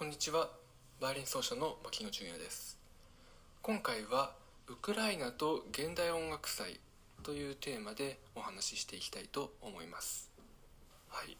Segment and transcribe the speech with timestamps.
[0.00, 0.48] こんにちは。
[0.98, 2.78] バイオリン奏者の牧野純也です。
[3.60, 4.32] 今回は
[4.66, 6.80] ウクライナと現代音楽祭
[7.22, 10.30] というテーマでお話ししていきたいと思います。
[11.10, 11.36] はい、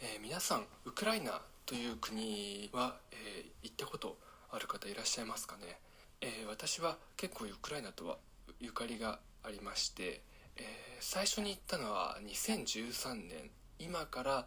[0.00, 4.16] えー、皆さんウクライナという国は、えー、行ったこと
[4.50, 5.78] ある方いらっしゃいますかね、
[6.22, 8.16] えー、私は結構ウクライナとは
[8.58, 10.22] ゆかりがありまして、
[10.56, 10.64] え
[10.98, 13.48] 最初に行ったのは2013年。
[13.78, 14.44] 今から、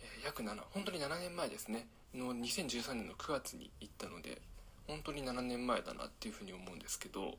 [0.00, 1.86] え約7本当に7年前ですね。
[2.14, 4.40] の2013年の9月に行ったので
[4.86, 7.34] 本当に7年前だなっていうふうに思うんですけど、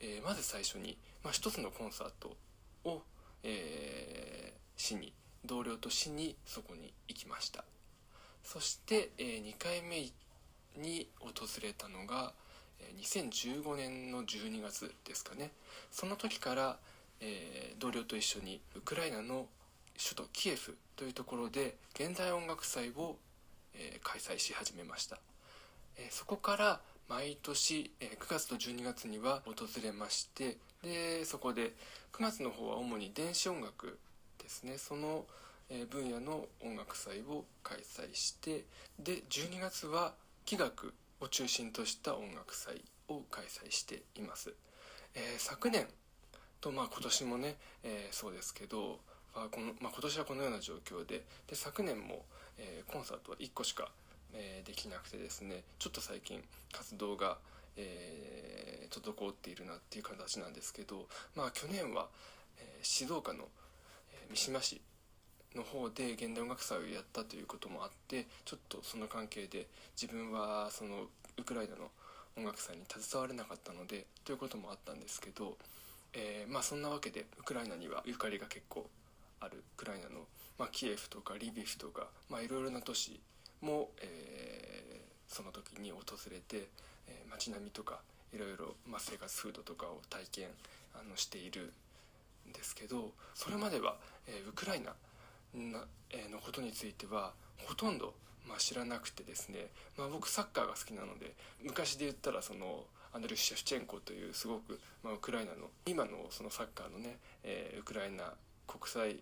[0.00, 2.36] えー、まず最初に、まあ、一つのコンサート
[2.84, 3.02] を、
[3.42, 5.12] えー、しに
[5.44, 7.64] 同僚としにそこに行きました。
[8.42, 10.10] そして、えー、2回目
[10.82, 11.30] に訪
[11.62, 12.32] れたのが
[13.00, 15.50] 2015年の12月ですかね。
[15.90, 16.78] その時から、
[17.20, 19.46] えー、同僚と一緒にウクライナの
[19.98, 23.16] 首都キエフというところで現代音楽祭を
[23.74, 25.18] え開催し始めました、
[25.96, 31.72] えそこから毎年、え9月と12月には訪れましてでそこで
[32.12, 33.98] 9月の方は主に電子音楽
[34.38, 34.78] ですね。
[34.78, 35.26] その
[35.70, 38.64] え分野の音楽祭を開催して
[38.98, 44.54] で12月は器楽を中心とした音楽祭を開催しています、
[45.14, 45.86] えー、昨年
[46.60, 48.98] とまあ今年もね、えー、そうですけど
[49.34, 52.24] あこの、まあ、今年はこのような状況でで昨年も、
[52.58, 53.88] えー、コンサートは1個しか、
[54.34, 56.42] えー、できなくてですねちょっと最近
[56.72, 57.38] 活動が、
[57.76, 62.08] えー、滞っているなっていう形なんですけど、まあ、去年は、
[62.58, 63.44] えー、静岡の、
[64.12, 64.80] えー、三島市
[65.54, 69.66] の方で現代音楽祭をやったということもあってちょっとその関係で
[70.00, 71.04] 自分はその
[71.38, 71.90] ウクライナの
[72.36, 75.56] 音楽祭に携われなかったのでということもあったんですけど、
[76.12, 78.86] えー、まあそんなわけでウクライナにはゆかりが結構
[79.40, 80.26] あるウクライナの、
[80.58, 83.20] まあ、キエフとかリビフとか、まあ、いろいろな都市
[83.60, 86.68] も、えー、その時に訪れて、
[87.08, 88.00] えー、街並みとか
[88.32, 90.48] いろいろ、まあ、生活風土とかを体験
[90.94, 91.72] あのしている
[92.48, 93.96] んですけどそれまでは、
[94.26, 94.92] えー、ウクライナ
[95.54, 97.32] な、えー、のことについては
[97.66, 98.14] ほとんど、
[98.46, 108.34] まあ、知らなくてですね、まあ、僕サッカーが好きなので昔で言ったらそのアンドリュシェフチェンコというすごく、まあ、ウクライナの今のそのサッカーのね、えー、ウクライナ
[108.68, 109.16] 国際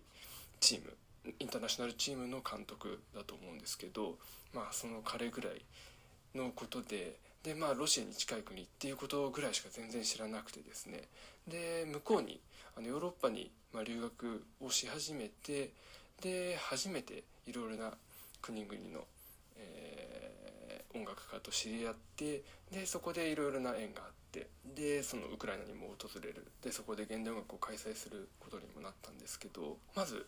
[0.59, 0.93] チーム
[1.39, 4.17] インターナショナルチームの監督だと思うんですけど
[4.53, 5.61] まあその彼ぐらい
[6.35, 11.03] のことででまあロシアに近い国っていうことぐらいしか全然知らなくてですね。
[11.47, 12.39] で向こうに
[12.77, 15.71] あのヨーロッパに、ま、留学をし始めて
[16.21, 17.93] で初めていろいろな
[18.41, 19.05] 国々の、
[19.57, 26.47] え、音楽家と知り合ってでそこでいろいろな縁があってでそのウクライナにも訪れる。
[26.61, 30.25] でそこで現代音楽を開催することにもなったんですけどまず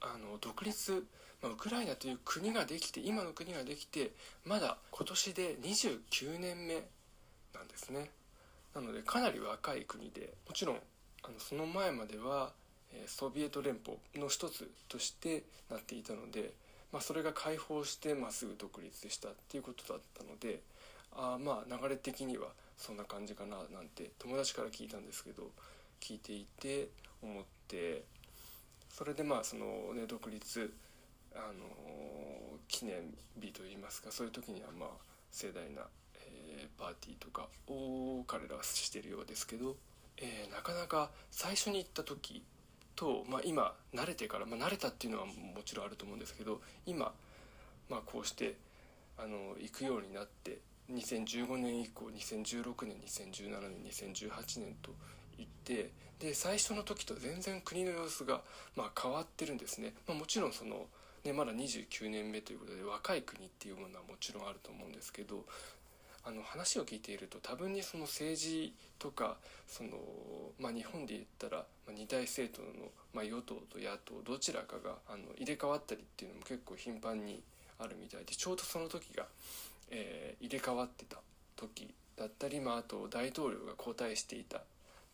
[0.00, 1.06] あの独立、
[1.42, 4.12] まあ、ウクライナという国ができて今の国ができて
[4.44, 6.74] まだ今年で29年目
[7.54, 8.10] なんですね。
[8.74, 10.76] なのでかなり若い国でもちろん
[11.24, 12.52] あのその前までは
[13.06, 16.52] ソビエト連邦の一つとしてなっていたので、
[16.92, 20.60] まあ、それが解放してまあすぐ独立したっていうことだったので
[21.12, 25.50] あまあ流れ的にはそんな感じかななんて友達から聞いたんですけど
[26.00, 26.88] 聞いていて
[27.22, 28.04] 思って
[28.88, 30.72] それでまあそのね独立
[31.34, 34.88] あの記念日といいますかそういう時にはまあ
[35.30, 35.82] 盛大な、
[36.14, 39.76] えー、パーティーとかを彼らはしてるようですけど、
[40.16, 42.42] えー、なかなか最初に行った時
[42.98, 45.32] と、まあ、今慣れてから、まあ、慣れたっていうのはも
[45.64, 47.12] ちろんあると思うんですけど今、
[47.88, 48.56] まあ、こうして
[49.16, 50.58] あの行くようになって
[50.92, 54.90] 2015年以降2016年2017年2018年と
[55.38, 58.40] いってで最初の時と全然国の様子が、
[58.74, 60.86] まあ、変わってるんですね、まあ、もちろんその、
[61.24, 65.44] ね、まだ29年目ということで若い国っていうものはもちろんあると思うんですけど
[66.24, 69.36] あの話を聞いていると多分にその政治とか
[69.68, 69.90] その、
[70.58, 77.42] まあ、日本で言ったら、二大政党の、まあ、与党と野党どちらかがあの入れ替わったりっていうのも結構頻繁に
[77.78, 79.26] あるみたいでちょうどその時が、
[79.90, 81.18] えー、入れ替わってた
[81.56, 84.62] 時だったり、まあ、あと大統領が交代していた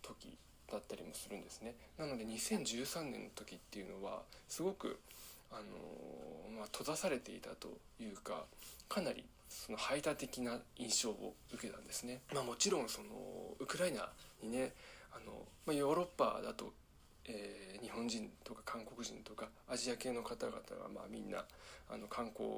[0.03, 0.37] 時
[0.71, 1.75] だったりもするんですね。
[1.99, 4.99] なので2013年の時っていうのはすごく
[5.53, 5.62] あの
[6.59, 7.69] まあ、閉ざされていたと
[8.00, 8.44] いうか
[8.88, 13.06] かなりその排他的な印象を受けたんですね、まあ、もちろんその
[13.61, 14.09] ウクライナ
[14.43, 14.73] にね
[15.14, 15.32] あの、
[15.66, 16.72] まあ、ヨーロッパだと、
[17.26, 21.44] えー、日本人とか韓国人とかアジア系の方々がまあみんな
[21.88, 22.49] あの観光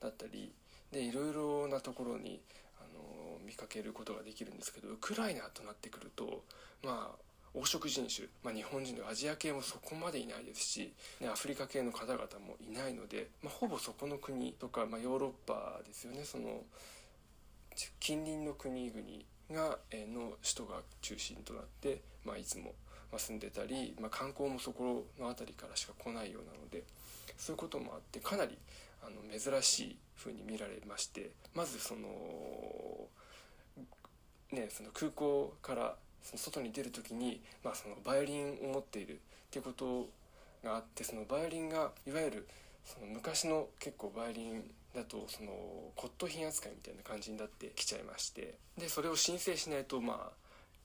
[0.00, 0.52] だったり
[0.90, 2.40] でいろいろなところに
[2.78, 6.42] あの見かけることができるんですけどウクライナとなってくると
[6.84, 7.16] まあ
[7.54, 16.24] 黄色人種、まあ、日本人のアジア系もそこまでいないですし、ね、アフリカ系の方々もいないので、まあ、ほぼそこの国とか、まあ、ヨーロッパですよね。
[16.24, 16.62] その
[18.00, 19.02] 近隣の国々
[19.52, 22.74] が、えの首都が中心となって、まあ、いつも
[23.18, 26.84] 住んでたり、まあ、観光もそこの辺りからしか来ないようなので
[27.36, 28.56] そういうこともあってかなり
[29.02, 32.00] あの珍しい風に見られましてまずその
[34.52, 39.16] ねその空港からその外に出る時に、まあ、そのバイオリンを持っているっ
[39.50, 40.08] ていうこと
[40.64, 42.48] があってそのバイオリンがいわゆる
[42.84, 44.64] その昔の結構バイオリン
[44.94, 45.52] だとその
[45.96, 48.54] 骨董品扱いみたいな感じになってきちゃいまして。
[48.78, 50.32] でそれを申請しないとまあ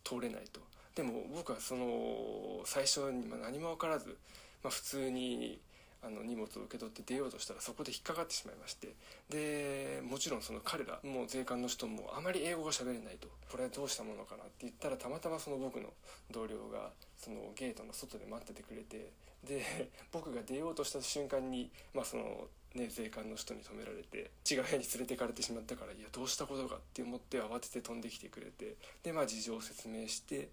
[0.04, 0.62] 通れないと。
[0.95, 4.18] でも僕はその最初に何も分からず、
[4.63, 5.59] まあ、普通に
[6.01, 8.94] あの荷物を受け取って出ようとしたらそこで引っかかってしまいまして。
[9.30, 13.27] でもちろんその彼らもう税関の人もあまり英語が喋れないと。
[13.51, 15.89] これはどうしたものかなって言ったらたまたまその僕の
[16.31, 19.12] 同僚がそのゲートの外で待っててくれて。
[19.48, 30.49] で僕が出ようとした瞬間にまあそのね、税関の人に止められて違う部屋に連れてかれてしまったからいやどうしたことかって思って慌てて飛んできてくれてでまあ事情を説明して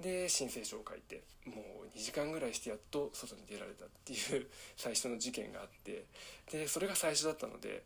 [0.00, 6.04] で申請書を書いてもう2時間ぐらいしてやっと外に出られたっていう 最初の事件があって
[6.50, 7.82] でそれが最初だったので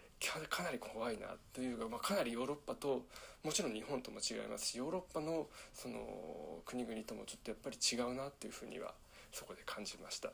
[0.49, 3.07] かなり怖いなというか、まあ、かなりヨーロッパと
[3.45, 8.95] もちろん日本とも違いますしヨーロッパのその国々ともちょっとやっぱり違うなっていうふうには
[9.33, 10.33] そこで感じました。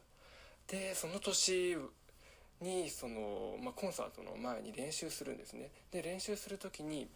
[0.68, 1.76] でその年
[2.64, 5.68] にその、まあ、コンサートの前に練習するんですね。
[5.92, 7.06] で練習する時に、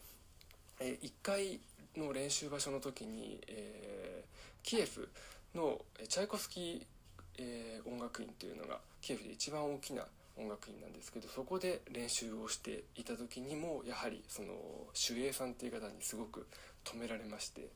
[0.78, 1.60] えー、1回
[1.96, 5.08] の練習場所の時に、えー、キエフ
[5.54, 6.82] のチャイコスキー、
[7.38, 10.04] えー、音楽院というのがキエフで一番大きな
[10.36, 14.48] 音楽院なんですけどそこで練習をしていた時にもやはりその
[15.08, 16.46] 守衛さんっていう方にすごく
[16.84, 17.68] 止められまして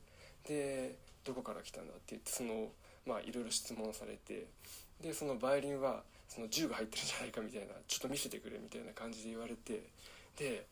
[0.47, 0.95] で
[1.25, 2.69] どこから来たんだって言ってその
[3.05, 4.47] まあいろいろ質問されて
[5.01, 6.03] でそのバイオリンは
[6.33, 9.83] その銃が入ってるんじゃないかみたいなちょっと見せてくれみたいな感じで言われて
[10.35, 10.65] で、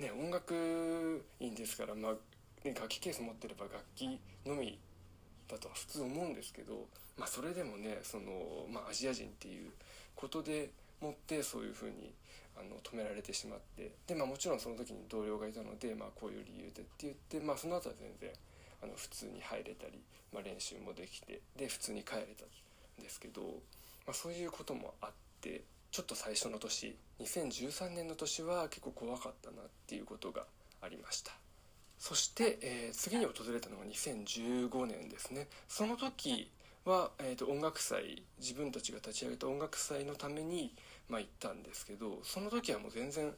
[0.00, 2.12] ね、音楽院ですから、まあ
[2.66, 4.76] ね、楽器ケース持ってれば楽器のみ
[5.46, 6.86] だとは普通思うんですけど、
[7.16, 9.70] まあ、それでもねその、まあ、アジア人っていう
[10.16, 12.12] ことでもってそういうふうに
[12.58, 18.30] あの止められてしまってで、まあ、もちろんその時に同僚がいたので、まあ、こういう理由でって言って、まあ、その後は全然
[18.82, 20.00] あの普通に入れたり、
[20.32, 23.42] まあ、練習もできてで普通に帰れたんですけど、
[24.06, 25.10] まあ、そういうこともあっ
[25.40, 30.44] てちょっと最初の年2013年の年は結構怖かったなっていうことが
[30.82, 31.32] ありました。
[31.98, 36.50] そして、えー、次に訪れたのが2015年ですねその時
[36.84, 40.74] は、えーと、音楽祭自分たちが立ち上げた音楽祭のために、
[41.08, 43.32] まあ、行ったんですけどその時はもう全然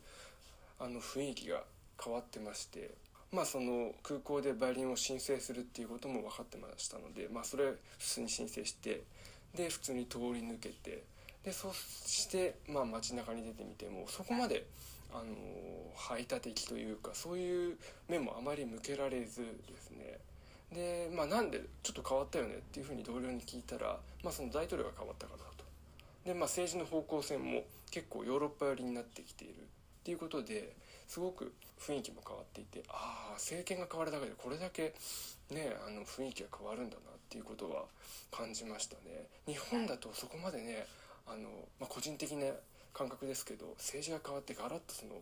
[0.81, 1.63] あの雰囲気が
[2.03, 2.91] 変わってまして
[3.33, 9.05] まあその空港でバイオリンを申請するっていうことも分かってましたので、まあ、それ普通に申請して
[9.55, 11.03] で普通に通り抜けて
[11.45, 14.67] でそして、まあ、街中に出てみてもそこまで
[15.13, 15.25] あの
[15.95, 17.77] 排他的というかそういう
[18.09, 20.19] 面もあまり向けられずですね。
[20.73, 25.65] で、まあ、なんでちょっと変わったよねっていうふうに同僚に聞いたら、まあ、その大統領が変わったからだと。
[26.25, 29.55] で、まあ、政治の方向性も結構ヨーロッパ寄りになってきている。
[30.07, 30.73] っていうことで
[31.09, 34.95] すごく雰囲気も変わっていてああ政権が変わるだけでこれだけ
[35.51, 37.85] ねあの雰囲気が変わるんだなっていうことは
[38.31, 40.87] 感じましたね日本だとそこまでね
[41.27, 41.51] あの、
[41.81, 42.47] まあ、個人的な
[42.95, 45.21] 感覚ですけど政治が変わってガラッとその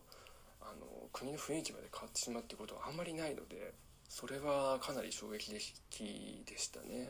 [0.61, 3.73] あの国の雰囲気まで変わってしまうってことはあんまりないので
[4.07, 7.09] それはかなり衝撃的でしたね。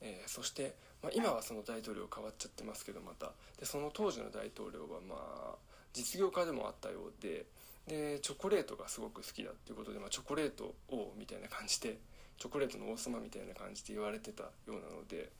[0.00, 5.54] えー、そして、まあ、今はその大統領変わっちゃってますけどまたでその当時の大統領はまあ
[5.92, 7.44] 実業家でもあったようで
[7.86, 11.98] でチョコレートがすごく好きだっていうことで、まあ、チョコレート王みたいな感じで
[12.38, 15.30] チョコレートの王様みたいな感じで言われてたようなので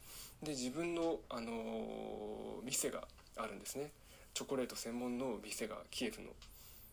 [0.42, 3.04] で自分の、あのー、店が
[3.36, 3.90] あるんですね。
[4.34, 6.28] チョコレート専門の店がキエフの、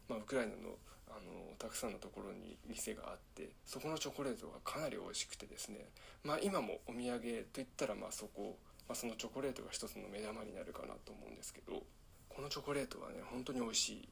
[0.10, 0.76] まあ、ウクライナの
[1.10, 5.90] あのたくさんのところに店があってそこのチョコレートがかなり美味しくてですね、
[6.24, 11.82] まあ、今もお土産といったらまあそこ、まあ、そのチョコレートが一つの目玉になるかなと思うんですけど
[12.30, 14.10] このチョコレートはね本当に美味しい。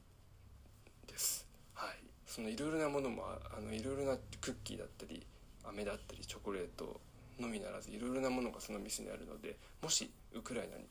[1.06, 1.46] です。
[1.74, 1.96] はい。
[2.26, 5.24] そのいろいろなものもあのいろいろなクッキーだったり
[5.64, 7.00] 飴だったりチョコレート
[7.40, 10.84] のみならずいろいろなものがその店にあるのでもしウクライナに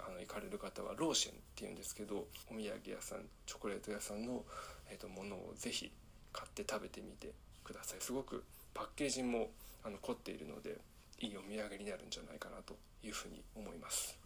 [0.00, 4.44] あの行かれる方はローシェンっていうんですけどお土産屋さんチョコレート屋さんの、
[4.90, 5.90] えーと、ものをぜひ
[6.32, 8.00] 買って食べてみてください。
[8.00, 8.44] すごく
[8.74, 9.50] パッケージも
[9.84, 10.78] あの凝っているので
[11.20, 14.18] いいお土産になるんじゃないかなというふうに思います。